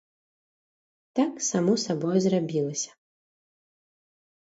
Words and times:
Так 1.19 1.45
само 1.49 1.73
сабою 1.85 2.17
зрабілася. 2.27 2.91